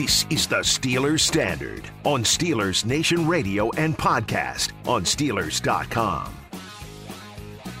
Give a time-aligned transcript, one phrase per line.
[0.00, 6.34] This is the Steelers Standard on Steelers Nation Radio and podcast on Steelers.com.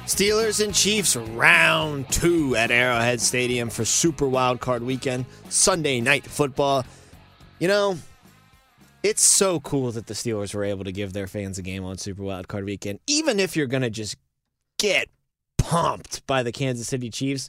[0.04, 6.26] Steelers and Chiefs round two at Arrowhead Stadium for Super Wild Card Weekend, Sunday night
[6.26, 6.84] football.
[7.58, 7.96] You know,
[9.02, 11.96] it's so cool that the Steelers were able to give their fans a game on
[11.96, 14.16] Super Wild Card Weekend, even if you're going to just
[14.78, 15.08] get
[15.56, 17.48] pumped by the Kansas City Chiefs.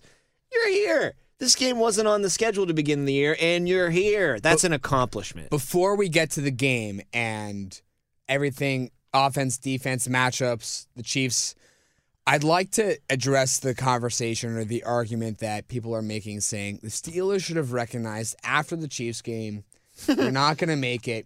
[0.50, 1.16] You're here.
[1.42, 4.40] This game wasn't on the schedule to begin the year, and you're here.
[4.40, 5.50] That's an accomplishment.
[5.50, 7.82] Before we get to the game and
[8.30, 11.56] everything offense, defense, matchups, the Chiefs,
[12.28, 16.90] I'd like to address the conversation or the argument that people are making saying the
[16.90, 19.64] Steelers should have recognized after the Chiefs game,
[20.06, 21.26] they're not going to make it.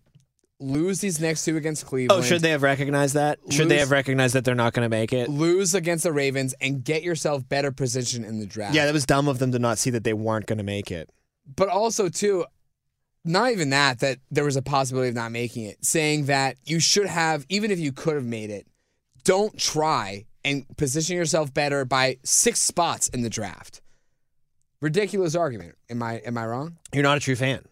[0.59, 2.23] Lose these next two against Cleveland.
[2.23, 3.39] Oh, should they have recognized that?
[3.49, 5.29] Should they have recognized that they're not going to make it?
[5.29, 8.73] lose against the Ravens and get yourself better position in the draft?
[8.73, 10.91] Yeah, that was dumb of them to not see that they weren't going to make
[10.91, 11.09] it.
[11.55, 12.45] but also too
[13.27, 16.79] not even that that there was a possibility of not making it saying that you
[16.79, 18.65] should have even if you could have made it
[19.23, 23.81] don't try and position yourself better by six spots in the draft
[24.81, 27.63] ridiculous argument am i am i wrong You're not a true fan.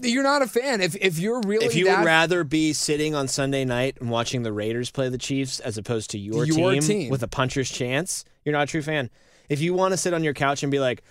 [0.00, 3.14] You're not a fan if if you're really If you that, would rather be sitting
[3.14, 6.72] on Sunday night and watching the Raiders play the Chiefs as opposed to your, Your
[6.72, 7.10] team, team.
[7.10, 9.10] with a puncher's chance, you're not a true fan.
[9.48, 11.02] If you want to sit on your couch and be like,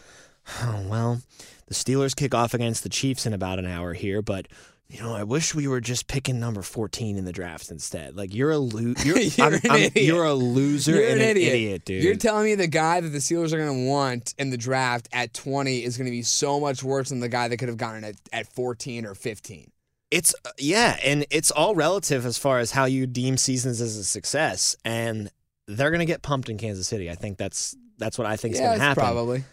[0.61, 1.21] oh, well,
[1.67, 4.47] the Steelers kick off against the Chiefs in about an hour here, but
[4.93, 8.15] you know, I wish we were just picking number 14 in the draft instead.
[8.15, 10.05] Like you're a lo- you're, You're I'm- an I'm- idiot.
[10.05, 11.53] you're a loser you're and an an idiot.
[11.53, 12.03] idiot, dude.
[12.03, 15.09] You're telling me the guy that the Steelers are going to want in the draft
[15.11, 17.77] at 20 is going to be so much worse than the guy that could have
[17.77, 19.71] gotten it at 14 or 15.
[20.11, 23.97] It's uh, yeah, and it's all relative as far as how you deem seasons as
[23.97, 25.31] a success, and
[25.67, 27.09] they're gonna get pumped in Kansas City.
[27.09, 29.01] I think that's that's what I think is yeah, gonna happen.
[29.01, 29.43] probably.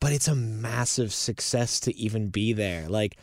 [0.00, 2.88] But it's a massive success to even be there.
[2.88, 3.16] Like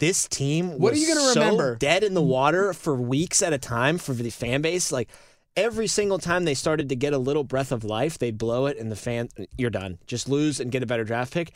[0.00, 1.76] this team, What are was you gonna so remember?
[1.76, 4.90] Dead in the water for weeks at a time for the fan base.
[4.90, 5.08] Like
[5.56, 8.76] every single time they started to get a little breath of life, they'd blow it,
[8.78, 9.98] and the fan, you're done.
[10.06, 11.52] Just lose and get a better draft pick.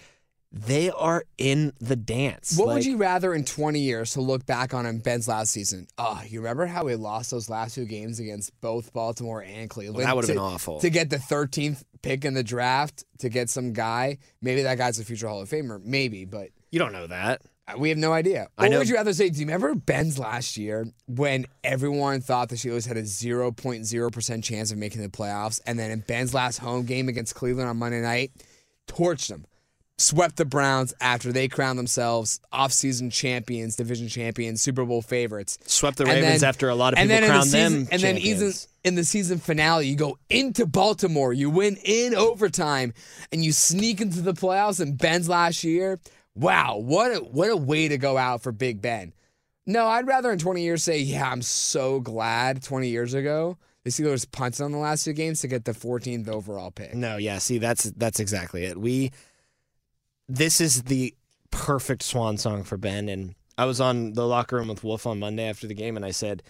[0.56, 2.56] They are in the dance.
[2.56, 5.50] What Like, would you rather in 20 years to look back on in Ben's last
[5.50, 5.88] season?
[5.98, 9.96] Oh, you remember how we lost those last two games against both Baltimore and Cleveland?
[9.96, 10.78] Well, that would've been awful.
[10.78, 15.00] To get the 13th pick in the draft, to get some guy, maybe that guy's
[15.00, 17.42] a future Hall of Famer, maybe, but You don't know that.
[17.66, 18.48] Uh, we have no idea.
[18.58, 22.20] I Or know- would you rather say, do you remember Ben's last year when everyone
[22.20, 25.60] thought the Steelers had a 0.0% chance of making the playoffs?
[25.66, 28.32] And then in Ben's last home game against Cleveland on Monday night,
[28.86, 29.46] torched them.
[29.96, 35.56] Swept the Browns after they crowned themselves offseason champions, division champions, Super Bowl favorites.
[35.66, 37.50] Swept the And Ravens then- after a lot of and people then in the crowned
[37.52, 37.70] them.
[37.84, 38.52] season, And then even
[38.82, 42.92] in the season finale, you go into Baltimore, you win in overtime,
[43.30, 44.80] and you sneak into the playoffs.
[44.80, 46.00] And Ben's last year,
[46.34, 49.12] wow, what a what a way to go out for Big Ben.
[49.66, 53.90] No, I'd rather in 20 years say, yeah, I'm so glad 20 years ago the
[53.90, 56.94] Steelers punted on the last two games to get the 14th overall pick.
[56.94, 58.78] No, yeah, see that's that's exactly it.
[58.78, 59.12] We
[60.28, 61.14] this is the
[61.50, 65.20] perfect swan song for Ben and I was on the locker room with Wolf on
[65.20, 66.42] Monday after the game and I said,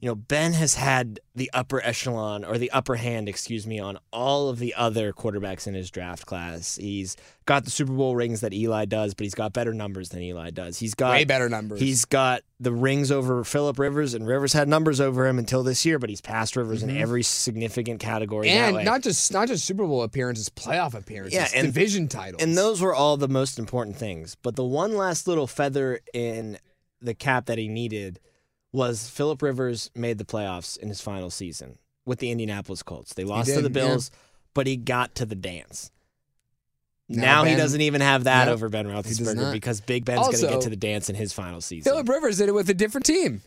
[0.00, 3.98] you know, Ben has had the upper echelon or the upper hand, excuse me, on
[4.12, 6.76] all of the other quarterbacks in his draft class.
[6.76, 10.22] He's got the Super Bowl rings that Eli does, but he's got better numbers than
[10.22, 10.78] Eli does.
[10.78, 11.80] He's got Way better numbers.
[11.80, 15.84] He's got the rings over Philip Rivers, and Rivers had numbers over him until this
[15.84, 18.48] year, but he's passed Rivers in every significant category.
[18.48, 18.76] Mm-hmm.
[18.76, 22.42] and not just not just Super Bowl appearances, playoff appearances, Yeah, and- division titles.
[22.42, 24.36] And those were all the most important things.
[24.42, 26.58] But the one last little feather in
[27.02, 28.20] the cap that he needed
[28.76, 33.14] was Philip Rivers made the playoffs in his final season with the Indianapolis Colts.
[33.14, 33.86] They lost to the yeah.
[33.86, 34.10] Bills,
[34.52, 35.90] but he got to the dance.
[37.08, 40.40] Now Now, he doesn't even have that Yep, over Ben Roethlisberger because Big Ben's going
[40.40, 41.90] to get to the dance in his final season.
[41.90, 43.40] Philip Rivers did it with a different team.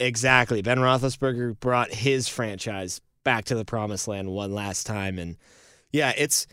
[0.00, 0.62] Exactly.
[0.62, 5.36] Ben Roethlisberger brought his franchise back to the promised land one last time, and
[5.92, 6.46] yeah, it's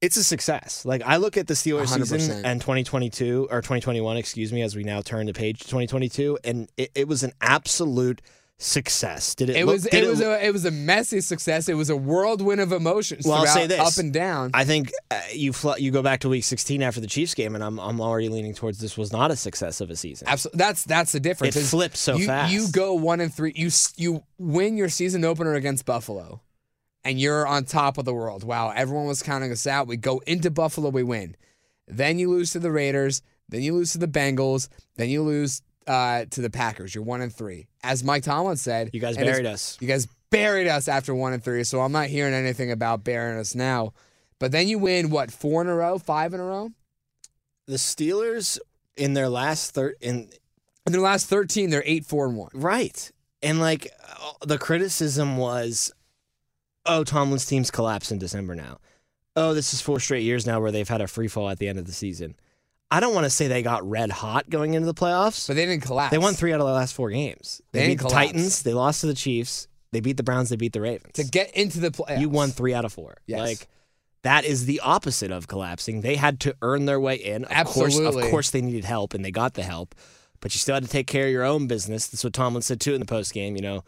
[0.00, 0.84] it's a success.
[0.84, 2.06] Like I look at the Steelers 100%.
[2.06, 6.38] season and 2022 or 2021, excuse me, as we now turn the page to 2022,
[6.44, 8.22] and it, it was an absolute
[8.58, 9.34] success.
[9.34, 9.56] Did it?
[9.56, 11.68] It look, was did it was a it was a messy success.
[11.68, 13.80] It was a whirlwind of emotions Well, I'll say this.
[13.80, 14.50] up and down.
[14.52, 17.54] I think uh, you fl- you go back to week 16 after the Chiefs game,
[17.54, 20.28] and I'm I'm already leaning towards this was not a success of a season.
[20.28, 21.56] Absolutely, that's that's the difference.
[21.56, 22.52] It is flipped so you, fast.
[22.52, 23.52] You go one and three.
[23.54, 26.42] You you win your season opener against Buffalo,
[27.08, 28.44] and you're on top of the world.
[28.44, 29.86] Wow, everyone was counting us out.
[29.86, 31.36] We go into Buffalo, we win.
[31.86, 33.22] Then you lose to the Raiders.
[33.48, 34.68] Then you lose to the Bengals.
[34.96, 36.94] Then you lose uh, to the Packers.
[36.94, 37.66] You're one and three.
[37.82, 39.78] As Mike Tomlin said, You guys buried us.
[39.80, 41.64] You guys buried us after one and three.
[41.64, 43.94] So I'm not hearing anything about burying us now.
[44.38, 46.72] But then you win what four in a row, five in a row.
[47.66, 48.58] The Steelers
[48.98, 50.28] in their last third in
[50.86, 52.50] In their last 13, they're 8 4 and 1.
[52.54, 53.10] right,
[53.42, 55.90] and like uh, the criticism was,
[56.88, 58.78] oh, Tomlin's team's collapsed in December now.
[59.36, 61.68] Oh, this is four straight years now where they've had a free fall at the
[61.68, 62.34] end of the season.
[62.90, 65.46] I don't want to say they got red hot going into the playoffs.
[65.46, 66.10] But they didn't collapse.
[66.10, 67.60] They won three out of the last four games.
[67.72, 68.08] They, They beat the.
[68.08, 68.62] Titans.
[68.62, 69.68] They lost to the Chiefs.
[69.92, 70.48] They beat the Browns.
[70.48, 71.12] They beat the Ravens.
[71.14, 72.20] To get into the playoffs.
[72.20, 73.18] You won three out of four.
[73.26, 73.40] Yes.
[73.40, 73.68] Like
[74.22, 76.00] that is the opposite of collapsing.
[76.00, 77.44] They had to earn their way in.
[77.44, 78.24] Of course, Absolutely.
[78.24, 79.94] of course, they needed help, and they got the help.
[80.40, 82.06] But you still had to take care of your own business.
[82.08, 83.54] That's what Tomlin said too in the post game.
[83.54, 83.84] You know,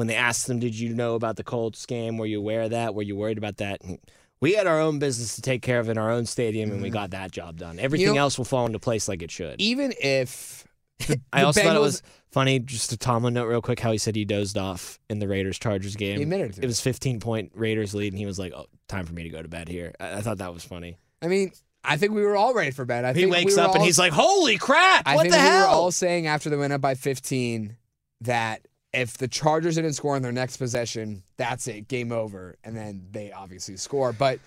[0.00, 2.16] when they asked him, "Did you know about the Colts game?
[2.18, 2.94] Were you aware of that?
[2.94, 3.98] Were you worried about that?" And
[4.40, 6.90] we had our own business to take care of in our own stadium, and we
[6.90, 7.78] got that job done.
[7.78, 8.14] Everything Mm-hmm.
[8.16, 9.60] know- else will fall into place like it should.
[9.60, 10.66] Even if.
[11.06, 13.80] the- I the also thought it Bengals- was funny, just a Tomlin note real quick,
[13.80, 16.16] how he said he dozed off in the Raiders Chargers game.
[16.16, 19.06] He admitted to it was 15 point Raiders lead, and he was like, "Oh, time
[19.06, 20.96] for me to go to bed here." I, I thought that was funny.
[21.22, 21.52] I mean,
[21.84, 23.04] I think we were all ready for bed.
[23.04, 25.02] I He think wakes we were up and he's like, "Holy crap!
[25.06, 27.76] I what think the we were all saying after they went up by 15
[28.22, 32.56] that if the Chargers didn't score in their next possession, that's it, game over.
[32.64, 34.12] And then they obviously score.
[34.12, 34.40] But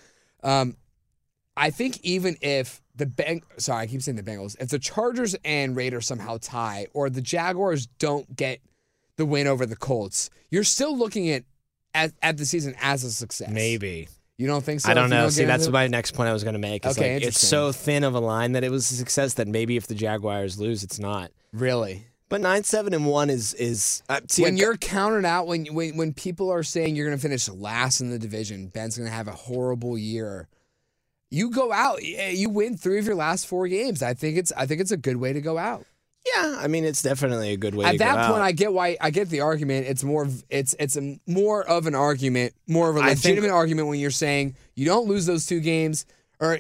[0.44, 0.76] um,
[1.56, 5.36] I think even if the Beng, sorry, I keep saying the Bengals, if the Chargers
[5.46, 8.60] and Raiders somehow tie, or the Jaguars don't get
[9.18, 11.44] the win over the Colts, you're still looking at
[11.96, 13.50] at, at the season as a success.
[13.52, 14.08] Maybe
[14.38, 14.90] you don't think so?
[14.90, 15.30] I don't know.
[15.30, 16.86] See, that's into- my next point I was going to make.
[16.86, 19.48] Is Okay, like, it's so thin of a line that it was a success that
[19.48, 21.32] maybe if the Jaguars lose, it's not.
[21.54, 22.08] really.
[22.34, 25.96] But nine, seven, and one is is uh, see, when you're counted out, when when
[25.98, 29.14] when people are saying you're going to finish last in the division, Ben's going to
[29.16, 30.48] have a horrible year.
[31.30, 34.02] You go out, you win three of your last four games.
[34.02, 35.86] I think it's I think it's a good way to go out.
[36.36, 37.92] yeah, I mean, it's definitely a good way.
[37.92, 38.10] To go out.
[38.10, 38.46] At that point, out.
[38.46, 39.86] I get why I get the argument.
[39.86, 43.26] It's more of it's it's a more of an argument, more of a I think-
[43.26, 46.08] legitimate argument when you're saying you don't lose those two games,
[46.44, 46.60] or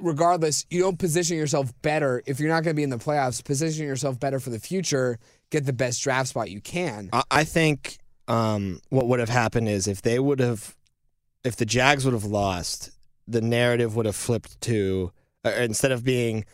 [0.00, 3.42] regardless, you don't position yourself better if you're not going to be in the playoffs.
[3.44, 5.18] Position yourself better for the future.
[5.50, 7.10] Get the best draft spot you can.
[7.30, 10.76] I, think um, what would have happened is if they would have,
[11.42, 12.92] if the Jags would have lost,
[13.26, 15.10] the narrative would have flipped to
[15.44, 16.44] uh, instead of being,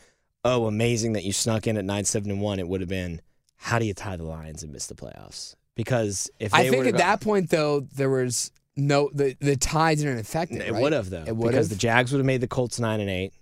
[0.44, 3.20] oh, amazing that you snuck in at nine seven and one, it would have been,
[3.56, 5.54] how do you tie the Lions and miss the playoffs?
[5.74, 9.94] Because if I think at got- that point though there was no the the tie
[9.94, 10.62] didn't affect it.
[10.62, 10.82] It right?
[10.82, 13.10] would have though, It would because the Jags would have made the Colts nine and
[13.10, 13.32] eight.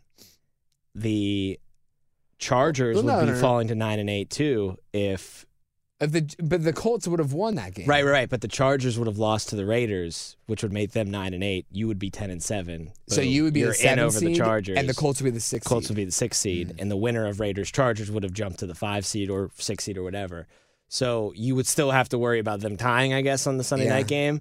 [0.94, 1.58] The
[2.38, 3.40] Chargers Well, no, would be no, no.
[3.40, 5.46] falling to nine and eight too if
[6.00, 7.86] If the but the Colts would have won that game.
[7.86, 8.28] right, right, right.
[8.28, 11.44] But the Chargers would have lost to the Raiders, which would make them nine and
[11.44, 11.66] eight.
[11.70, 12.92] You would be ten and seven.
[13.08, 15.26] So you would be the seven in over seed, the Chargers, and the Colts would
[15.26, 15.66] be the six.
[15.66, 15.90] Colts seed.
[15.90, 16.80] would be the six seed, mm.
[16.80, 19.84] and the winner of Raiders Chargers would have jumped to the five seed or six
[19.84, 20.46] seed or whatever.
[20.88, 23.84] So you would still have to worry about them tying, I guess, on the Sunday
[23.84, 23.90] Yeah.
[23.94, 24.40] night game.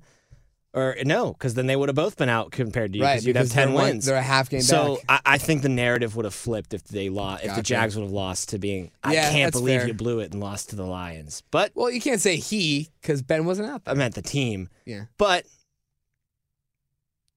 [0.71, 3.03] Or no, because then they would have both been out compared to you.
[3.03, 3.13] right.
[3.15, 4.05] Because you'd have ten they're one- wins.
[4.05, 4.99] They're a half game So.
[5.09, 7.43] I, I think the narrative would have flipped if they lost.
[7.43, 9.87] If the Jags would have lost to being, I Yeah, can't believe fair.
[9.87, 11.41] you blew it and lost to the Lions.
[11.49, 13.95] But Well, you can't say he because Ben wasn't out There.
[13.95, 14.69] I meant the team.
[14.85, 15.45] Yeah, But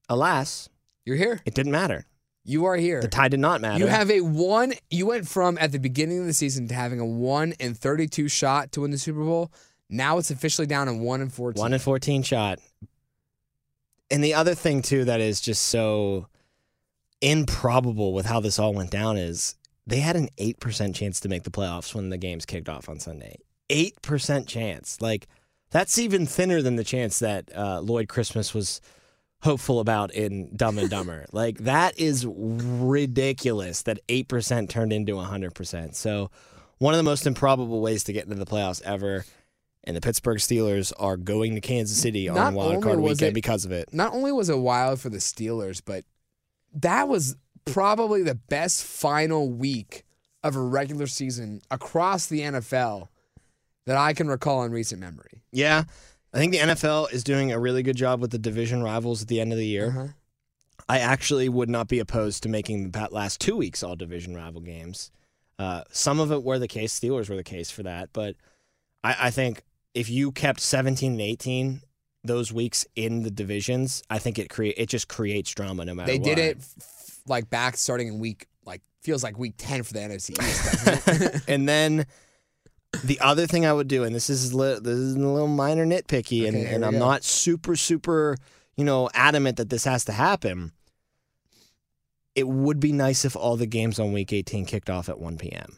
[0.09, 0.69] alas,
[1.05, 1.41] you're here.
[1.45, 2.05] it didn't matter.
[2.45, 3.01] You are here.
[3.01, 3.79] The tie did not matter.
[3.79, 4.73] You have a one.
[4.89, 8.27] You went from at the beginning of the season to having a one and thirty-two
[8.27, 9.49] shot to win the Super Bowl.
[9.89, 11.61] Now it's officially down to one and fourteen.
[11.61, 12.59] one and fourteen shot.
[14.13, 16.27] And the other thing too that is just so
[17.19, 19.55] improbable with how this all went down is
[19.87, 22.87] they had an eight percent chance to make the playoffs when the games kicked off
[22.87, 23.37] on Sunday.
[23.71, 25.27] Eight percent chance, like
[25.71, 28.81] that's even thinner than the chance that uh, Lloyd Christmas was
[29.41, 31.25] hopeful about in Dumb and Dumber.
[31.31, 35.95] like that is ridiculous that eight percent turned into hundred percent.
[35.95, 36.29] So
[36.77, 39.25] one of the most improbable ways to get into the playoffs ever.
[39.85, 43.33] And the Pittsburgh Steelers are going to Kansas City on Not wild card weekend it-
[43.33, 43.93] because of it.
[43.93, 46.05] not only was it wild for the Steelers, but
[46.73, 47.35] that was
[47.65, 50.03] probably the best final week
[50.43, 53.09] of a regular season across the NFL
[53.85, 55.43] that I can recall in recent memory.
[55.51, 55.83] Yeah,
[56.33, 59.27] I think the NFL is doing a really good job with the division rivals at
[59.27, 59.87] the end of the year.
[59.89, 60.07] Uh-huh.
[60.89, 64.61] I actually would not be opposed to making the last two weeks all division rival
[64.61, 65.11] games.
[65.59, 66.97] Uh, some of it were the case.
[66.97, 68.35] Steelers were the case for that, but
[69.03, 69.63] I, I think
[69.93, 71.81] if you kept 17 and 18
[72.23, 76.11] those weeks in the divisions, I think it create it just creates drama no matter.
[76.11, 79.93] They did it f- like back starting in week like feels like week 10 for
[79.93, 81.43] the NFC East.
[81.49, 82.05] and then
[83.03, 85.85] the other thing I would do, and this is li- this is a little minor
[85.85, 86.99] nitpicky, and, Okay, here and I'm go.
[86.99, 88.37] not super super
[88.77, 90.71] you know adamant that this has to happen.
[92.35, 95.37] It would be nice if all the games on Week 18 kicked off at 1
[95.37, 95.77] p.m.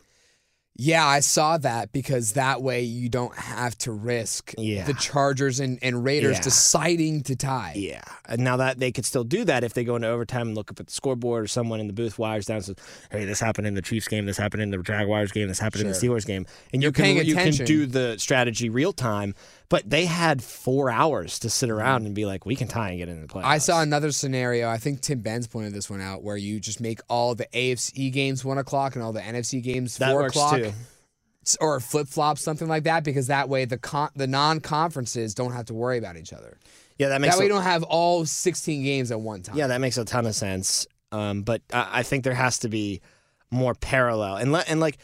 [0.77, 4.84] Yeah, I saw that because that way you don't have to risk Yeah.
[4.84, 6.41] the Chargers and, and Raiders Yeah.
[6.44, 7.74] deciding to tie.
[7.77, 8.01] Yeah.
[8.27, 10.72] And now that they could still do that if they go into overtime and look
[10.72, 12.75] up at the scoreboard or someone in the booth wires down and says,
[13.10, 15.84] Hey, this happened in the Chiefs game, this happened in the Jaguars game, this happened
[15.84, 16.17] in the Sure.
[16.17, 16.46] Steelers game.
[16.74, 19.34] And You're you can paying you can do the strategy real time.
[19.67, 23.00] But they had four hours to sit around and be like, We can tie and
[23.00, 23.45] get into the playoffs.
[23.45, 24.69] I saw another scenario.
[24.69, 28.12] I think Tim Benz pointed this one out, where you just make all the AFC
[28.12, 30.72] games one o'clock and all the NFC games that four o'clock, too.
[31.60, 35.51] Or flip flop something like that, because that way the con- the non conferences don't
[35.51, 36.57] have to worry about each other.
[36.98, 39.57] Yeah, that makes That way a- you don't have all sixteen games at one time.
[39.57, 40.88] Yeah, that makes a ton of sense.
[41.12, 43.01] Um, but I, I think there has to be
[43.51, 44.38] more parallel.
[44.38, 44.98] And le- and like,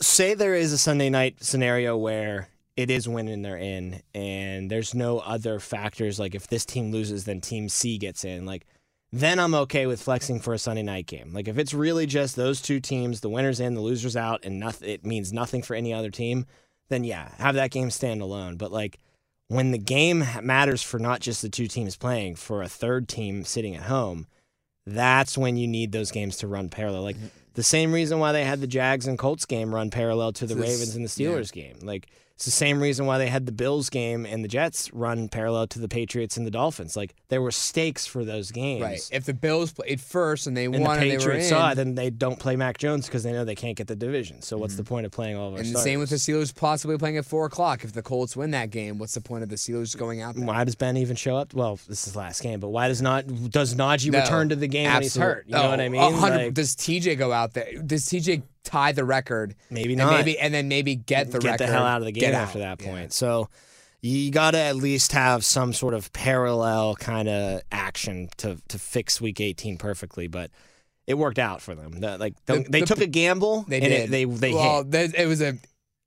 [0.00, 4.94] say there is a Sunday night scenario where it is winning they're in, and there's
[4.94, 8.46] no other factors like if this team loses, then Team C gets in.
[8.46, 8.66] Like,
[9.12, 11.32] then I'm okay with flexing for a Sunday night game.
[11.32, 14.60] Like if it's really just those two teams, the winners in, the losers out, and
[14.60, 16.46] nothing, it means nothing for any other team.
[16.88, 18.56] Then yeah, have that game stand alone.
[18.56, 19.00] But like
[19.48, 23.44] when the game matters for not just the two teams playing, for a third team
[23.44, 24.28] sitting at home,
[24.86, 27.02] that's when you need those games to run parallel.
[27.02, 27.26] Like mm-hmm.
[27.54, 30.54] the same reason why they had the Jags and Colts game run parallel to the
[30.54, 31.30] This- Ravens and the yeah.
[31.30, 31.78] Steelers game.
[31.82, 32.08] Like
[32.40, 35.66] it's the same reason why they had the Bills game and the Jets run parallel
[35.66, 36.96] to the Patriots and the Dolphins.
[36.96, 38.80] Like there were stakes for those games.
[38.80, 39.10] Right.
[39.12, 41.50] If the Bills played first and they And won the and they were Patriots in,
[41.50, 43.94] saw it, then they don't play Mac Jones because they know they can't get the
[43.94, 44.40] division.
[44.40, 44.88] So what's the mm-hmm.
[44.88, 46.50] point of playing all of our and the same with the starters?
[46.50, 47.84] Steelers possibly playing at four o'clock.
[47.84, 50.46] If the Colts win that game, what's the point of the Steelers going out there?
[50.46, 51.52] Why does Ben even show up?
[51.52, 54.56] Well, this is the last game, but why does not does Najee No, return to
[54.56, 54.96] the game absolutely.
[54.96, 55.44] when he's hurt?
[55.46, 56.00] You know what I Oh, mean?
[56.00, 57.82] 100 Like, does TJ go out there?
[57.82, 59.54] Does TJ tie the record?
[59.70, 60.12] maybe and not.
[60.12, 61.66] maybe and then maybe get the get record.
[61.66, 62.88] the hell out of the game after that Yeah.
[62.90, 63.12] point.
[63.12, 63.48] So
[64.02, 68.78] you got to at least have some sort of parallel kind of action to to
[68.78, 70.50] fix Week 18 perfectly, but.
[71.06, 71.98] It worked out for them.
[71.98, 73.64] The- like The- they the- took a gamble.
[73.66, 73.92] They and did.
[74.02, 75.12] It, they they well, hit.
[75.18, 75.58] it was a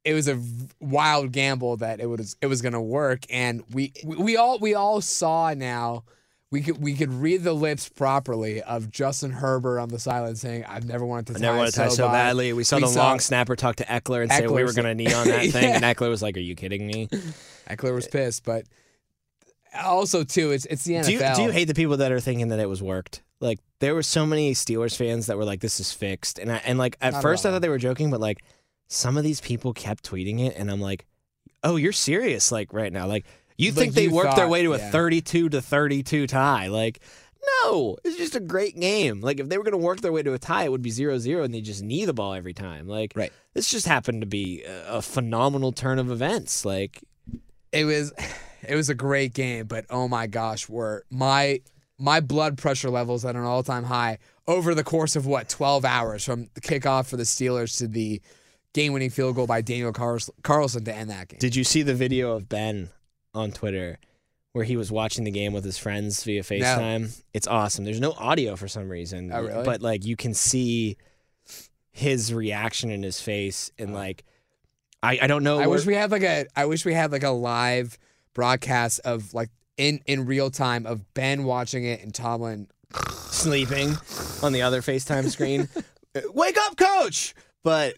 [0.05, 0.39] it was a
[0.79, 4.59] wild gamble that it was it was going to work, and we, we we all
[4.59, 6.05] we all saw now.
[6.53, 10.65] We could we could read the lips properly of Justin Herbert on the sideline saying,
[10.65, 12.53] "I've never wanted to tie, never want to tie so bad." badly.
[12.53, 14.85] We saw We the saw- long snapper talk to Ekeler and say we were going
[14.85, 15.75] to knee on that thing, Yeah.
[15.77, 17.07] and Ekeler was like, "Are you kidding me?"
[17.69, 18.65] Ekeler was pissed, but
[19.83, 21.05] also too, it's it's the NFL.
[21.05, 23.23] Do you, do you hate the people that are thinking that it was worked?
[23.39, 26.57] Like there were so many Steelers fans that were like, "This is fixed," and I,
[26.65, 28.43] and like at Not at first I thought they were joking, but like
[28.87, 31.05] some of these people kept tweeting it, and I'm like,
[31.63, 33.25] "Oh, you're serious?" Like right now, like
[33.57, 34.91] you Like, think they you worked their way to a yeah.
[34.91, 36.67] 32 to 32 tie?
[36.67, 36.99] Like.
[37.65, 39.19] No, it's just a great game.
[39.19, 40.91] Like if they were going to work their way to a tie, it would be
[40.91, 42.87] 0-0 and they just knee the ball every time.
[42.87, 43.33] Like Right.
[43.53, 46.63] this just happened to be a, a phenomenal turn of events.
[46.63, 47.03] Like
[47.73, 48.13] it was
[48.67, 51.59] it was a great game, but oh my gosh, were my
[51.99, 55.83] my blood pressure levels at an all time high over the course of what twelve
[55.83, 58.21] hours from the kickoff for the Steelers to the
[58.73, 61.39] game winning field goal by Daniel Carlson to end that game.
[61.39, 62.89] Did you see the video of Ben
[63.33, 63.97] on Twitter
[64.53, 67.21] where he was watching the game with his friends via FaceTime?
[67.33, 67.85] It's awesome.
[67.85, 69.31] There's no audio for some reason.
[69.33, 69.63] Oh, really?
[69.63, 70.97] But like you can see
[71.91, 74.23] his reaction in his face and like
[75.01, 77.11] I, I don't know I where- wish we had like a I wish we had
[77.11, 77.97] like a live
[78.33, 82.67] broadcast of like in in real time of Ben watching it and Tomlin
[83.11, 83.95] sleeping
[84.41, 85.67] on the other FaceTime screen.
[86.33, 87.33] Wake up, coach!
[87.63, 87.95] But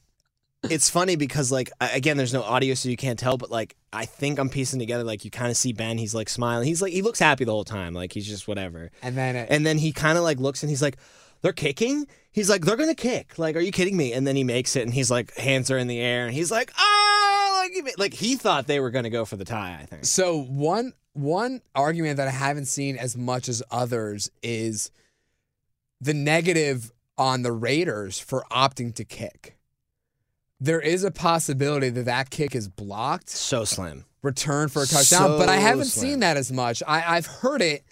[0.71, 3.37] it's funny because like again, there's no audio, so you can't tell.
[3.37, 5.03] But like I think I'm piecing together.
[5.03, 5.97] Like you kind of see Ben.
[5.97, 6.67] He's like smiling.
[6.67, 7.93] He's like he looks happy the whole time.
[7.93, 8.91] Like he's just whatever.
[9.01, 10.97] and then it, And then he kind of like looks and he's like,
[11.41, 14.11] "They're kicking." He's like, "They're gonna kick." Like, are you kidding me?
[14.13, 16.51] And then he makes it, and he's like, hands are in the air, and he's
[16.51, 19.77] like, "Ah!" Like, he like he thought they were gonna go for the tie.
[19.81, 20.05] I think.
[20.05, 24.91] So one one argument that I haven't seen as much as others is
[26.01, 29.55] the negative on the Raiders for opting to kick.
[30.59, 34.05] There is a possibility that that kick is blocked, So slim.
[34.21, 36.09] return for a touchdown, So but I haven't slim.
[36.11, 36.81] seen that as much.
[36.87, 37.83] I, I've heard it,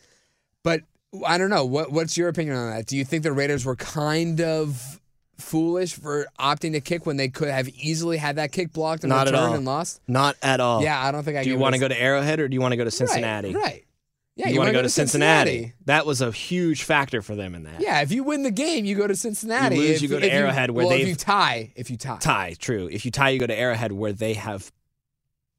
[0.63, 0.81] but
[1.25, 1.65] I don't know.
[1.65, 2.85] What what's your opinion on that?
[2.87, 4.99] Do you think the Raiders were kind of
[5.37, 9.09] foolish for opting to kick when they could have easily had that kick blocked and
[9.09, 9.55] Not at returned all.
[9.57, 10.01] and lost?
[10.07, 10.81] Not at all.
[10.81, 11.43] Yeah, I don't think I.
[11.43, 12.91] Do you want want to go to Arrowhead or do you want to go to
[12.91, 13.53] Cincinnati?
[13.53, 13.63] Right.
[13.63, 13.85] right.
[14.35, 15.73] Yeah, you, want to go to Cincinnati.
[15.85, 17.81] That was a huge factor for them in that.
[17.81, 19.75] Yeah, if you win the game, you go to Cincinnati.
[19.75, 21.97] You lose, if, you go to if Arrowhead, where well, they've- you tie, if you
[21.97, 22.89] tie, Tie, true.
[22.91, 24.71] If you tie, you go to Arrowhead where they have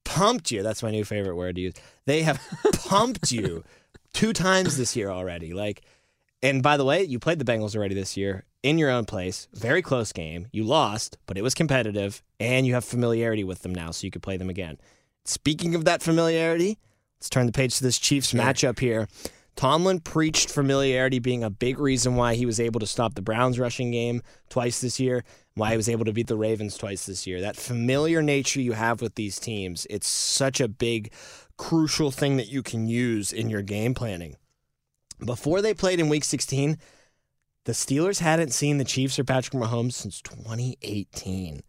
[0.04, 0.62] pumped you.
[0.64, 1.74] That's my new favorite word to use.
[2.06, 2.40] They have
[2.72, 3.62] pumped you
[4.12, 5.54] two times this year already.
[5.54, 5.82] Like,
[6.42, 9.46] and by the way, you played the Bengals already this year in your own place.
[9.52, 10.48] Very close game.
[10.52, 14.10] You lost, but it was competitive, and you have familiarity with them now, so you
[14.10, 14.78] could play them again.
[15.24, 16.78] Speaking of that familiarity,
[17.24, 19.08] let's turn the page to this Chiefs matchup here.
[19.56, 23.58] Tomlin preached familiarity being a big reason why he was able to stop the Browns
[23.58, 27.26] rushing game twice this year, why he was able to beat the Ravens twice this
[27.26, 27.40] year.
[27.40, 31.14] That familiar nature you have with these teams, it's such a big,
[31.56, 34.36] crucial thing that you can use in your game planning.
[35.24, 36.76] Before they played in week 16,
[37.64, 41.62] the Steelers hadn't seen the Chiefs or Patrick Mahomes since 2018.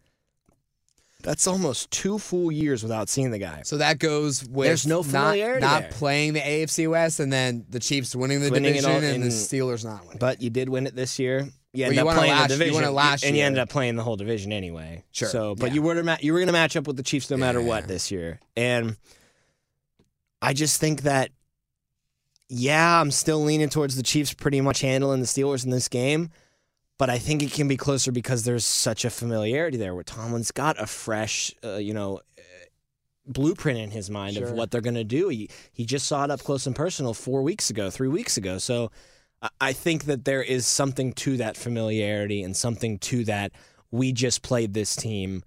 [1.26, 3.62] That's almost two full years without seeing the guy.
[3.64, 5.90] So that goes with There's no not, familiarity not there.
[5.90, 9.22] playing the AFC West and then the Chiefs winning the Winning it division all and
[9.22, 10.18] the in- Steelers not winning.
[10.20, 11.48] But you did win it this year.
[11.72, 13.24] You Well, ended you up won it playing last- the you division, won it last
[13.24, 13.46] and you year.
[13.46, 15.02] ended up playing the whole division anyway.
[15.10, 15.74] Sure, So, but yeah.
[15.74, 17.60] you were to ma- you were going to match up with the Chiefs no matter
[17.60, 18.96] what this year, and
[20.40, 21.30] I just think that
[22.48, 26.30] yeah, I'm still leaning towards the Chiefs pretty much handling the Steelers in this game.
[26.98, 30.50] But I think it can be closer because there's such a familiarity there where Tomlin's
[30.50, 32.42] got a fresh, uh, you know, uh,
[33.26, 35.28] blueprint in his mind of what they're going to do.
[35.28, 38.56] He, he just saw it up close and personal four weeks ago, three weeks ago.
[38.56, 38.90] So
[39.60, 43.52] I think that there is something to that familiarity and something to that.
[43.90, 45.42] We just played this team.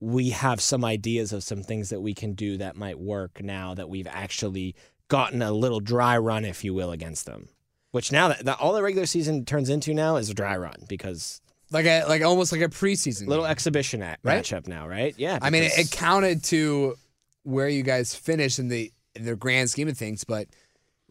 [0.00, 3.74] We have some ideas of some things that we can do that might work now
[3.74, 4.76] that we've actually
[5.08, 7.48] gotten a little dry run, if you will, against them.
[7.96, 10.84] Which now that, that all the regular season turns into now is a dry run
[10.86, 13.50] because like a like almost like a preseason little game.
[13.52, 14.44] exhibition at, Right?
[14.44, 15.14] matchup now, right?
[15.16, 15.38] Yeah.
[15.40, 16.96] I mean, it, it counted to
[17.44, 20.46] where you guys finished in the in the grand scheme of things, but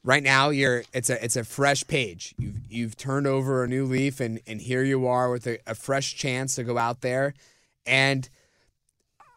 [0.04, 2.36] right now you're it's a it's a fresh page.
[2.38, 5.74] You've you've turned over a new leaf, and and here you are with a, a
[5.74, 7.34] fresh chance to go out there.
[7.88, 8.30] And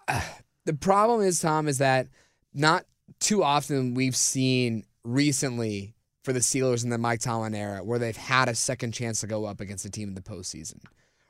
[0.07, 0.21] uh,
[0.67, 2.09] the problem is, Tom, is that
[2.53, 2.85] not
[3.21, 5.95] too often we've seen recently
[6.29, 9.27] for the Steelers in the Mike Tomlin era where they've had a second chance to
[9.27, 10.81] go up against a team in the postseason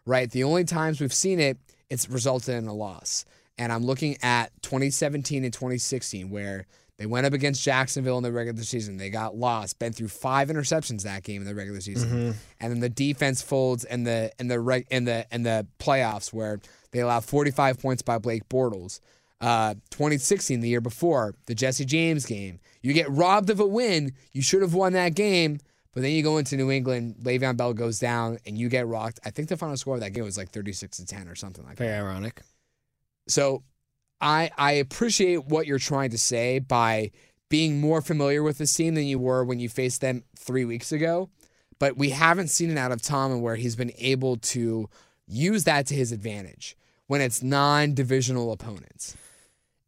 [0.08, 0.30] right?
[0.30, 1.58] The only times we've seen it,
[1.90, 3.26] it's resulted in a loss.
[3.58, 8.32] And I'm looking at 2017 and 2016, where they went up against Jacksonville in the
[8.32, 8.96] regular season.
[8.96, 12.30] They got lost, been through five interceptions that game in the regular season, mm-hmm.
[12.60, 16.32] and then the defense folds in the in the reg, in the in the playoffs
[16.32, 16.60] where
[16.92, 19.00] they allowed 45 points by Blake Bortles.
[19.40, 22.58] Uh, 2016, the year before, the Jesse James game.
[22.82, 24.12] You get robbed of a win.
[24.32, 25.58] You should have won that game.
[25.92, 29.18] But then you go into New England, Le'Veon Bell goes down, and you get rocked.
[29.24, 31.64] I think the final score of that game was like 36 to 10 or something
[31.64, 31.84] like that.
[31.84, 32.42] very ironic.
[33.26, 33.62] So
[34.20, 37.10] I I appreciate what you're trying to say by
[37.48, 40.92] being more familiar with this team than you were when you faced them three weeks
[40.92, 41.30] ago.
[41.78, 44.88] But we haven't seen it out of Tomlin where he's been able to
[45.26, 49.16] use that to his advantage when it's non-divisional opponents.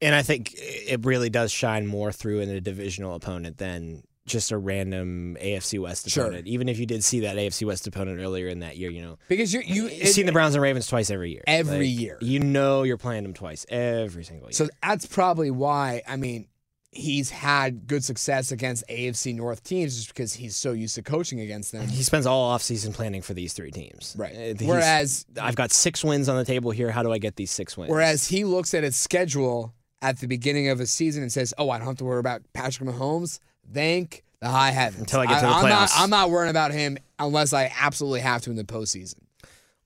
[0.02, 4.52] And I think it really does shine more through in a divisional opponent than just
[4.52, 6.24] a random AFC West Sure.
[6.26, 6.46] opponent.
[6.46, 9.18] Even if you did see that AFC West opponent earlier in that year, you know,
[9.28, 11.42] Because you you you've seen the Browns and Ravens twice every year.
[11.46, 12.18] Every Like, year.
[12.20, 14.52] You know you're playing them twice every single year.
[14.52, 16.46] So that's probably why, I mean,
[16.92, 21.40] he's had good success against AFC North teams just because he's so used to coaching
[21.40, 21.86] against them.
[21.88, 24.14] he spends all offseason planning for these three teams.
[24.18, 24.32] Right.
[24.34, 26.90] Uh, he's- Whereas I've got six wins on the table here.
[26.90, 27.90] How do I get these six wins?
[27.90, 31.70] whereas he looks at his schedule at the beginning of a season and says, "Oh,
[31.70, 33.40] I don't have to worry about Patrick Mahomes."
[33.72, 35.00] Thank the high heavens.
[35.00, 35.92] Until I get to the not, playoffs.
[35.96, 39.20] I'm not worrying about him unless I absolutely have to in the postseason.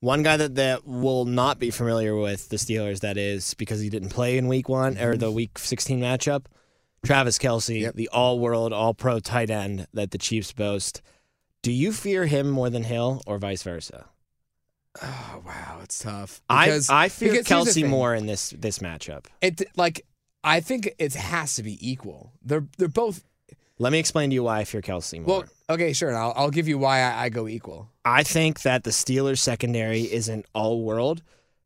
[0.01, 3.89] One guy that, that will not be familiar with the Steelers, that is, because he
[3.89, 5.35] didn't play in week one or the mm-hmm.
[5.35, 6.45] week 16 matchup,
[7.05, 7.95] Travis Kelce, Yep.
[7.95, 11.01] the all world, all pro tight end that the Chiefs boast.
[11.63, 14.07] Do you fear him more than Hill or vice versa?
[15.03, 16.41] Oh wow, it's tough.
[16.49, 19.27] I, Because- I fear here's the Kelce more in this this matchup.
[19.41, 20.07] It like
[20.43, 22.33] I think it has to be equal.
[22.43, 23.25] They're they're both
[23.79, 25.41] Let me explain to you why I fear Kelce more.
[25.41, 25.45] well.
[25.71, 26.15] Okay, sure.
[26.17, 27.91] I'll I'll give you why I, I go equal.
[28.05, 31.23] I think that the Steelers secondary isn't all world,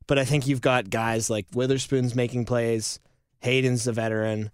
[0.07, 3.01] but I think you've got guys like Witherspoon's making plays,
[3.41, 4.51] Haden's the veteran,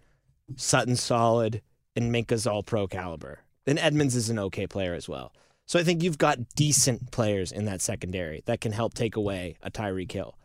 [0.57, 1.61] Sutton's solid,
[1.95, 3.41] and Minkah's all pro caliber.
[3.67, 5.33] And Edmunds is an okay player as well.
[5.67, 9.57] So I think you've got decent players in that secondary that can help take away
[9.63, 10.37] a Tyreek Hill.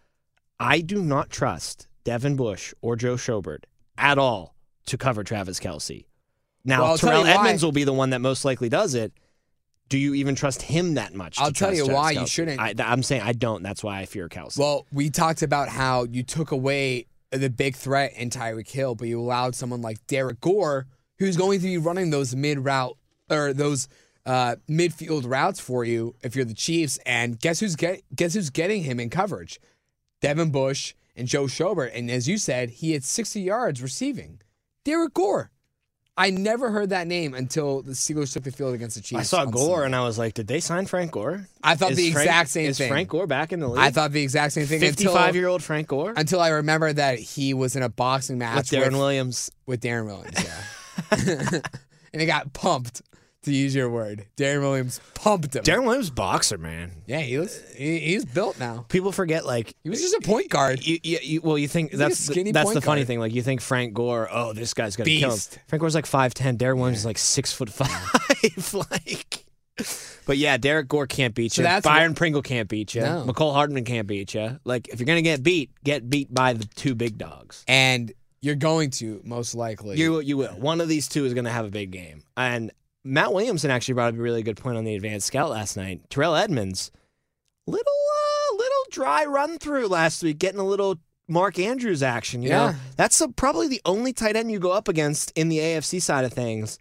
[0.59, 3.63] I do not trust Devin Bush or Joe Schobert
[3.97, 4.55] at all
[4.85, 6.05] to cover Travis Kelce.
[6.65, 7.33] Now, Well, Terrell you why.
[7.35, 9.13] Edmunds will be the one that most likely does it.
[9.87, 11.39] Do you even trust him that much?
[11.39, 12.59] I'll tell you Travis why you shouldn't.
[12.59, 13.63] I, I'm saying I don't.
[13.63, 14.57] That's why I fear Kelce.
[14.57, 19.07] Well, we talked about how you took away the big threat in Tyreek Hill, but
[19.07, 22.97] you allowed someone like Derrick Gore, who's going to be running those mid route
[23.31, 23.87] or those
[24.29, 26.99] uh, midfield routes for you if you're the Chiefs.
[27.05, 29.59] And guess who's get guess who's getting him in coverage?
[30.21, 31.97] Devin Bush and Joe Schobert.
[31.97, 34.39] And as you said, he had 60 yards receiving.
[34.85, 35.49] Derrick Gore.
[36.15, 39.19] I never heard that name until the Steelers took the field against the Chiefs.
[39.19, 39.85] I saw Gore Sunday.
[39.85, 41.47] and I was like, did they sign Frank Gore?
[41.63, 42.89] I thought Is the Frank- exact same is thing.
[42.89, 43.79] Frank Gore back in the league?
[43.79, 46.91] I thought the exact same thing until 55 year old Frank Gore until I remember
[46.91, 49.49] that he was in a boxing match with Deron Williams.
[49.65, 51.59] with Deron Williams, yeah.
[52.13, 53.01] and he got pumped
[53.43, 54.25] to use your word.
[54.37, 55.63] Deron Williams pumped him.
[55.63, 56.91] Deron Williams, boxer man.
[57.07, 58.85] yeah, he was he, he's built now.
[58.89, 60.85] People forget like He was just a point guard.
[60.85, 63.07] You, you, you, well, you think a that's the, that's the funny guard.
[63.07, 63.19] thing.
[63.19, 65.35] Like you think Frank Gore, oh, this guy's gonna kill him.
[65.35, 65.59] Beast.
[65.67, 66.57] Frank Gore's like five ten.
[66.57, 68.73] Deron Williams is like six foot five.
[68.91, 69.45] like,
[70.25, 71.67] but yeah, Derrick Gore can't beat So you.
[71.67, 73.01] that's Byron Pringle can't beat you.
[73.01, 73.23] No.
[73.25, 74.59] Mecole Hardman can't beat you.
[74.65, 77.63] Like if you're gonna get beat, get beat by the two big dogs.
[77.67, 79.97] And you're going to most likely.
[79.97, 80.49] You you will.
[80.51, 82.23] One of these two is gonna have a big game.
[82.37, 82.71] And
[83.03, 86.01] Matt Williamson actually brought up a really good point on the advanced scout last night.
[86.09, 86.91] Terrell Edmunds,
[87.67, 92.41] little uh, little dry run through last week, getting a little Mark Andrews action.
[92.41, 92.71] You Yeah.
[92.71, 96.01] know, that's a, probably the only tight end you go up against in the AFC
[96.01, 96.77] side of things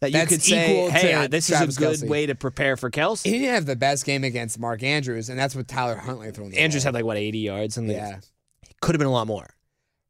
[0.00, 2.08] that you That's could say, hey, uh, this Travis is a good Kelce.
[2.08, 3.24] way to prepare for Kelce.
[3.24, 6.44] he didn't have the best game against Mark Andrews, and that's what Tyler Huntley threw.
[6.44, 6.88] in the Andrews ball.
[6.88, 8.20] had like what 80 yards, and yeah.
[8.80, 9.48] could have been a lot more.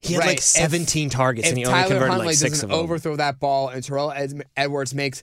[0.02, 0.26] He had Right.
[0.28, 2.76] like If- 17 targets, If and he only Tyler converted Huntley like six doesn't of
[2.76, 2.84] them.
[2.84, 5.22] overthrow that ball and Terrell Ed- Edwards makes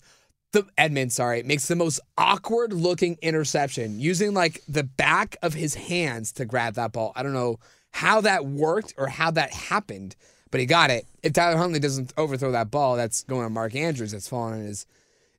[0.52, 5.76] the Edmund, sorry, makes the most awkward looking interception using like the back of his
[5.76, 7.12] hands to grab that ball.
[7.16, 7.60] I don't know
[7.92, 10.16] how that worked or how that happened,
[10.52, 11.06] but he got it.
[11.24, 14.12] If Tyler Huntley doesn't overthrow that ball, that's going on Mark Andrews.
[14.12, 14.86] That's falling in his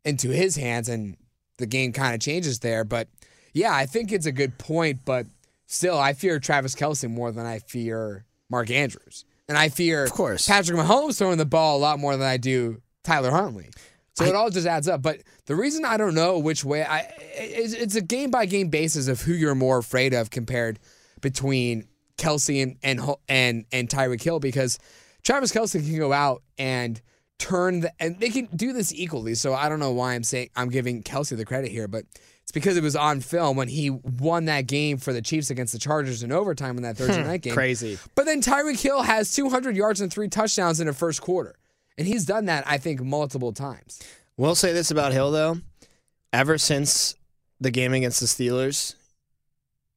[0.04, 1.16] into his hands, and
[1.58, 2.84] the game kind of changes there.
[2.84, 3.08] But
[3.52, 5.26] yeah, I think it's a good point, but
[5.66, 9.24] still, I fear Travis Kelce more than I fear Mark Andrews.
[9.48, 10.46] And I fear Of course.
[10.46, 13.70] Patrick Mahomes throwing the ball a lot more than I do Tyler Huntley.
[14.16, 15.02] So it all just adds up.
[15.02, 18.68] But the reason I don't know which way I it's, it's a game by game
[18.68, 20.78] basis of who you're more afraid of compared
[21.20, 24.78] between Kelce and and and and Tyreek Hill because
[25.22, 27.00] Travis Kelce can go out and
[27.38, 29.34] turn the and they can do this equally.
[29.34, 32.04] So I don't know why I'm saying I'm giving Kelce the credit here, but
[32.42, 35.72] it's because it was on film when he won that game for the Chiefs against
[35.72, 37.04] the Chargers in overtime in that hmm.
[37.04, 37.54] Thursday night game.
[37.54, 37.98] Crazy.
[38.14, 41.56] But then Tyreek Hill has 200 yards and three touchdowns in the first quarter.
[41.98, 44.02] And he's done that, I think, multiple times.
[44.36, 45.58] We'll say this about Hill though.
[46.32, 47.14] Ever since
[47.60, 48.94] the game against the Steelers,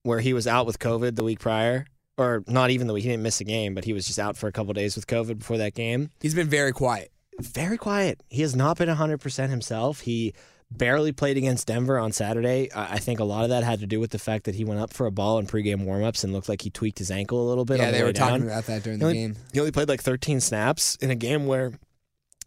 [0.03, 1.85] where he was out with COVID the week prior,
[2.17, 4.37] or not even the week, he didn't miss a game, but he was just out
[4.37, 6.09] for a couple days with COVID before that game.
[6.21, 7.11] He's been very quiet.
[7.39, 8.21] Very quiet.
[8.29, 10.01] He has not been 100% himself.
[10.01, 10.33] He
[10.71, 12.69] barely played against Denver on Saturday.
[12.75, 14.79] I think a lot of that had to do with the fact that he went
[14.79, 17.47] up for a ball in pregame warmups and looked like he tweaked his ankle a
[17.47, 17.79] little bit.
[17.79, 19.35] yeah, on the they were talking about that during He the only, game.
[19.53, 21.71] he only played like 13 snaps in a game where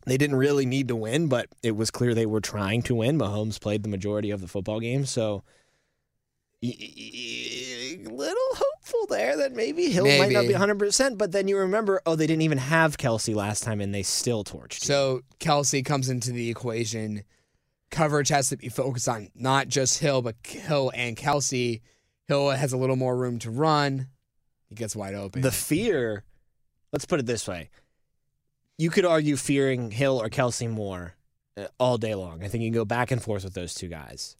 [0.04, 3.18] they didn't really need to win, but it was clear they were trying to win.
[3.18, 5.42] Mahomes played the majority of the football game, so
[6.62, 12.14] little hopeful there that maybe Hill might not be 100%, but then you remember, oh,
[12.14, 14.80] they didn't even have Kelce last time and they still torched.
[14.80, 17.24] So Kelce comes into the equation.
[17.90, 21.80] Coverage has to be focused on not just Hill, but Hill and Kelce.
[22.28, 24.08] Hill has a little more room to run.
[24.68, 25.42] He gets wide open.
[25.42, 26.22] The fear,
[26.92, 27.70] let's put it this way.
[28.78, 31.14] You could argue fearing Hill or Kelce more
[31.56, 32.42] uh, all day long.
[32.42, 34.36] I think you can go back and forth with those two guys.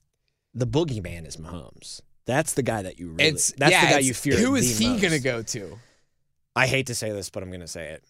[0.55, 2.01] The boogeyman is Mahomes.
[2.27, 3.25] That's the guy that you really.
[3.31, 4.37] it's that's yeah, the guy you fear.
[4.37, 5.79] Who is he going to go to?
[6.55, 8.05] I hate to say this, but I'm going to say it.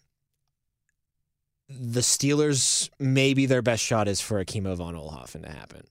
[1.69, 5.83] The Steelers, maybe their best shot is for a Kimo von Oelhoffen to happen.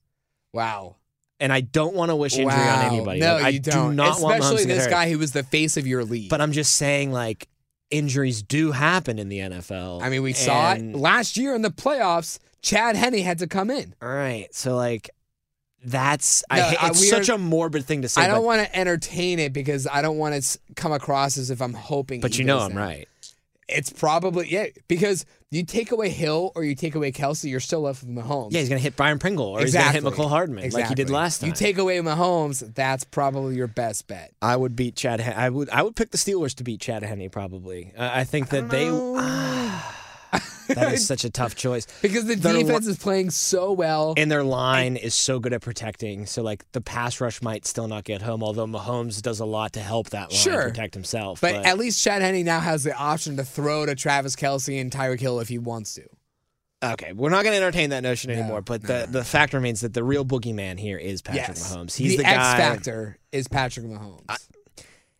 [0.52, 0.96] Wow.
[1.40, 2.78] And I don't want to wish injury wow.
[2.78, 3.20] on anybody.
[3.20, 3.90] No, Like, I you don't.
[3.90, 6.30] do not Especially this guy who was the face of your league.
[6.30, 7.48] But I'm just saying, like,
[7.92, 10.02] injuries do happen in the NFL.
[10.02, 12.38] I mean, we saw it last year in the playoffs.
[12.62, 13.94] Chad Henne had to come in.
[14.02, 15.10] All right, so like,
[15.84, 18.22] that's No, I hate, uh, it's such are- a morbid thing to say.
[18.22, 21.60] I don't want to entertain it because I don't want to come across as if
[21.60, 22.20] I'm hoping.
[22.20, 23.08] but you know I'm right.
[23.68, 27.82] It's probably yeah because you take away Hill or you take away Kelce, you're still
[27.82, 28.52] left with Mahomes.
[28.52, 29.94] Yeah, he's gonna hit Byron Pringle or exactly.
[29.94, 31.48] he's gonna hit Mecole Hardman like he did last time.
[31.48, 34.32] You take away Mahomes, that's probably your best bet.
[34.42, 35.20] I would beat Chad.
[35.20, 35.70] Hen- I would.
[35.70, 37.28] I would pick the Steelers to beat Chad Henne.
[37.30, 37.92] Probably.
[37.96, 38.88] I I think that they.
[38.90, 39.61] Ah,
[40.68, 41.86] that is such a tough choice.
[42.00, 44.14] Because the Their li- defense is playing so well.
[44.16, 46.24] And their line is so good at protecting.
[46.26, 48.42] So like the pass rush might still not get home.
[48.42, 50.62] Although Mahomes does a lot to help that line Sure.
[50.62, 51.40] protect himself.
[51.40, 54.90] but, at least Chad Henne now has the option to throw to Travis Kelce and
[54.90, 56.02] Tyreek Hill if he wants to.
[56.82, 58.62] okay, we're not going to entertain that notion No, anymore.
[58.62, 61.72] But no, the the fact remains that the real boogeyman here is Patrick yes.
[61.74, 61.94] Mahomes.
[61.96, 62.30] He's the, the, guy.
[62.54, 64.48] X factor is Patrick Mahomes.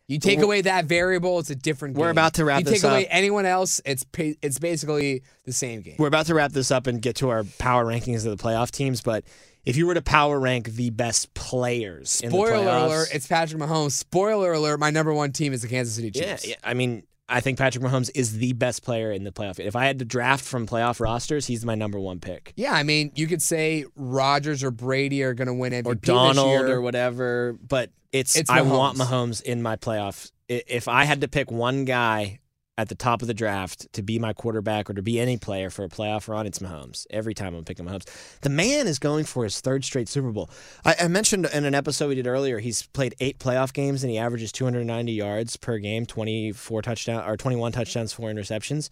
[0.07, 1.95] You take away that variable, it's a different.
[1.95, 2.01] Game.
[2.01, 3.09] We're about to wrap You take away up.
[3.11, 5.95] anyone else, it's it's basically the same game.
[5.97, 8.71] We're about to wrap this up and get to our power rankings of the playoff
[8.71, 9.01] teams.
[9.01, 9.23] But
[9.65, 13.61] if you were to power rank the best players in the Spoiler alert, it's Patrick
[13.61, 13.91] Mahomes.
[13.91, 16.25] Spoiler alert, my number one team is the Kansas City Chiefs.
[16.25, 16.47] yeah, Chiefs.
[16.47, 19.59] yeah, I mean, I think Patrick Mahomes is the best player in the playoff.
[19.59, 22.53] If I had to draft from playoff rosters, he's my number one pick.
[22.55, 25.95] Yeah, I mean, you could say Rodgers or Brady are going to win MVP Or
[25.95, 26.71] this Donald year.
[26.75, 29.07] or whatever, but it's, It's I want Mahomes.
[29.07, 30.31] Mahomes in my playoff.
[30.47, 32.39] If I had to pick one guy
[32.77, 35.69] at the top of the draft to be my quarterback or to be any player
[35.69, 37.05] for a playoff run, it's Mahomes.
[37.09, 38.07] Every time I'm picking Mahomes.
[38.41, 40.49] The man is going for his third straight Super Bowl.
[40.83, 44.11] I, I mentioned in an episode we did earlier, he's played eight playoff games and
[44.11, 48.89] he averages 290 yards per game, 24 touchdowns or 21 touchdowns, four interceptions.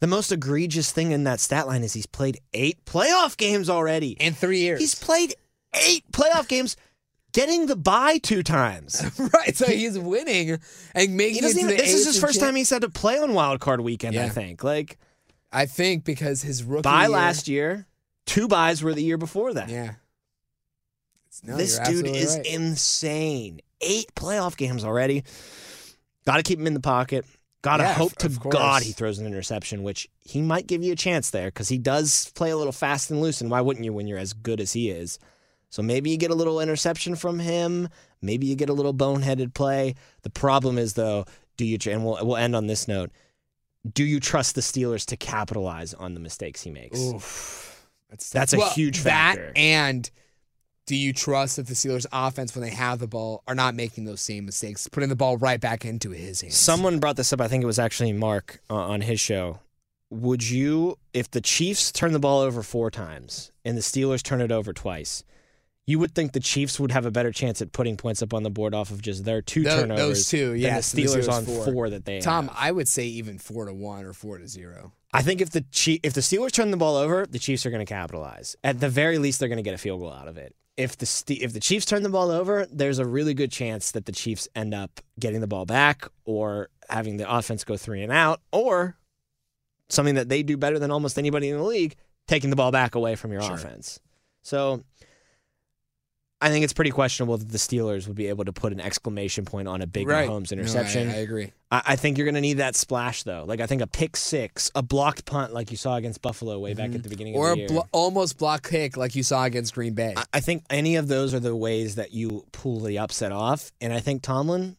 [0.00, 4.12] The most egregious thing in that stat line is he's played eight playoff games already.
[4.12, 4.80] In three years.
[4.80, 5.34] He's played
[5.74, 6.76] eight playoff games,
[7.32, 9.02] getting the bye two times.
[9.34, 9.56] right.
[9.56, 10.58] So he's winning
[10.94, 13.34] and making it to even, this is his first time he's had to play on
[13.34, 14.16] Wild Card Weekend.
[14.18, 14.98] I think like
[15.52, 17.86] I think because his rookie bye year- last year,
[18.26, 19.68] two buys were the year before that.
[19.68, 19.94] Yeah.
[21.42, 22.46] No, this dude is right.
[22.46, 23.60] insane.
[23.80, 25.24] Eight playoff games already.
[26.26, 27.24] Got to keep him in the pocket.
[27.62, 30.92] Got to Yeah, hope to God he throws an interception, which he might give you
[30.92, 33.40] a chance there because he does play a little fast and loose.
[33.40, 35.18] And why wouldn't you when you're as good as he is?
[35.70, 37.88] So maybe you get a little interception from him.
[38.20, 39.94] Maybe you get a little boneheaded play.
[40.22, 41.24] The problem is though,
[41.56, 41.78] do you?
[41.86, 43.10] And we'll we'll end on this note.
[43.90, 47.00] Do you trust the Steelers to capitalize on the mistakes he makes?
[47.00, 47.86] Oof.
[48.10, 49.46] That's, That's a huge factor.
[49.46, 50.10] That and
[50.86, 54.06] do you trust that the Steelers' offense, when they have the ball, are not making
[54.06, 56.56] those same mistakes, putting the ball right back into his hands?
[56.56, 57.40] Someone brought this up.
[57.40, 59.60] I think it was actually Mark uh, on his show.
[60.10, 64.40] Would you, if the Chiefs turn the ball over four times and the Steelers turn
[64.40, 65.22] it over twice,
[65.86, 68.42] you would think the Chiefs would have a better chance at putting points up on
[68.42, 71.14] the board off of just their two Tho- turnovers those two, yes, the and the
[71.18, 71.64] Steelers Steelers on four.
[71.72, 71.90] four.
[71.90, 72.56] that they Tom, have.
[72.58, 74.92] I would say even four to one or four to zero.
[75.12, 77.70] I think if the Chief, if the Steelers turn the ball over, the Chiefs are
[77.70, 78.54] going to capitalize.
[78.62, 80.54] At the very least, they're going to get a field goal out of it.
[80.76, 83.90] If the Ste- if the Chiefs turn the ball over, there's a really good chance
[83.90, 88.02] that the Chiefs end up getting the ball back or having the offense go three
[88.02, 88.96] and out, or
[89.88, 91.96] something that they do better than almost anybody in the league,
[92.28, 93.54] taking the ball back away from your Sure.
[93.54, 93.98] offense.
[94.42, 94.84] So.
[96.42, 99.44] I think it's pretty questionable that the Steelers would be able to put an exclamation
[99.44, 100.28] point on a big right.
[100.28, 101.10] Mahomes No, I- interception.
[101.10, 101.52] I, agree.
[101.70, 103.44] I, I think you're going to need that splash though.
[103.46, 106.72] Like I think a pick six, a blocked punt like you saw against Buffalo way
[106.74, 107.02] back at mm-hmm.
[107.02, 107.68] the beginning Or of a the year.
[107.68, 110.14] blo- almost block kick like you saw against Green Bay.
[110.16, 113.70] I, I think any of those are the ways that you pull the upset off.
[113.80, 114.76] And I think Tomlin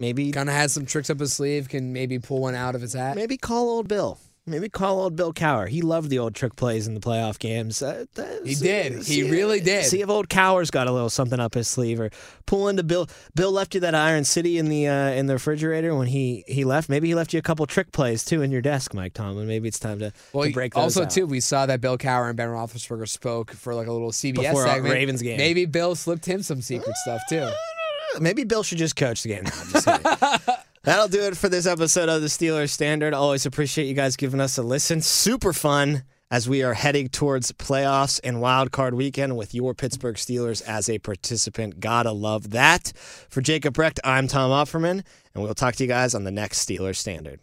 [0.00, 2.80] maybe kind of has some tricks up his sleeve, can maybe pull one out of
[2.80, 3.16] his hat.
[3.16, 4.18] maybe call old Bill.
[4.44, 5.68] Maybe call old Bill Cowher.
[5.68, 7.80] He loved the old trick plays in the playoff games.
[7.80, 9.02] Uh, uh, He see- did.
[9.04, 9.84] He really did.
[9.84, 12.10] See if old Cowher's got a little something up his sleeve, or
[12.44, 13.08] pull into Bill.
[13.36, 16.64] Bill left you that Iron City in the uh, in the refrigerator when he he
[16.64, 16.88] left.
[16.88, 19.46] Maybe he left you a couple trick plays too in your desk, Mike Tomlin.
[19.46, 21.10] Maybe it's time to, Well, to break those also out.
[21.10, 24.34] too, we saw that Bill Cowher and Ben Roethlisberger spoke for like a little CBS
[24.50, 24.92] Before segment.
[24.92, 25.36] Ravens game.
[25.36, 27.48] Maybe Bill slipped him some secret stuff too.
[28.20, 29.44] Maybe Bill should just coach the game.
[29.44, 30.02] No, I'm just kidding.
[30.84, 33.14] That'll do it for this episode of the Steelers Standard.
[33.14, 35.00] Always appreciate you guys giving us a listen.
[35.00, 40.16] Super fun as we are heading towards playoffs and wild card weekend with your Pittsburgh
[40.16, 41.78] Steelers as a participant.
[41.78, 42.92] Gotta love that.
[42.96, 46.66] For Jacob Recht, I'm Tom Offerman, and we'll talk to you guys on the next
[46.66, 47.38] Steelers Standard.